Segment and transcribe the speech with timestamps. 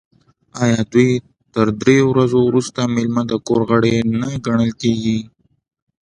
[0.63, 0.81] آیا
[1.53, 5.19] تر دریو ورځو وروسته میلمه د کور غړی نه ګڼل کیږي؟